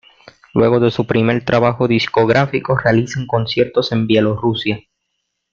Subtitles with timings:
[0.55, 4.79] Luego de su primer trabajo discográfico, realizan conciertos en Bielorrusia.